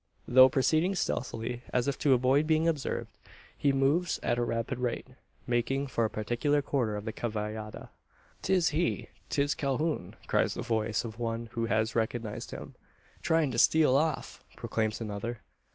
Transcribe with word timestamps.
Though 0.27 0.49
proceeding 0.49 0.95
stealthily, 0.95 1.61
as 1.71 1.87
if 1.87 1.95
to 1.99 2.13
avoid 2.13 2.47
being 2.47 2.67
observed, 2.67 3.15
he 3.55 3.71
moves 3.71 4.19
at 4.23 4.39
a 4.39 4.43
rapid 4.43 4.79
rate 4.79 5.09
making 5.45 5.85
for 5.85 6.05
a 6.05 6.09
particular 6.09 6.63
quarter 6.63 6.95
of 6.95 7.05
the 7.05 7.13
cavallada. 7.13 7.89
"'Tis 8.41 8.69
he! 8.69 9.09
'Tis 9.29 9.53
Calhoun!" 9.53 10.15
cries 10.25 10.55
the 10.55 10.63
voice 10.63 11.05
of 11.05 11.19
one 11.19 11.49
who 11.51 11.67
has 11.67 11.93
recognised 11.95 12.49
him. 12.49 12.73
"Trying 13.21 13.51
to 13.51 13.59
steal 13.59 13.95
off!" 13.95 14.43
proclaims 14.57 15.01
another. 15.01 15.41